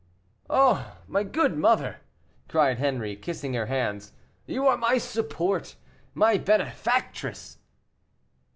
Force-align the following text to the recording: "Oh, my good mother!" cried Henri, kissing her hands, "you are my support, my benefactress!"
"Oh, 0.49 0.95
my 1.07 1.21
good 1.21 1.55
mother!" 1.55 1.97
cried 2.47 2.79
Henri, 2.79 3.15
kissing 3.15 3.53
her 3.53 3.67
hands, 3.67 4.13
"you 4.47 4.65
are 4.65 4.75
my 4.75 4.97
support, 4.97 5.75
my 6.15 6.39
benefactress!" 6.39 7.59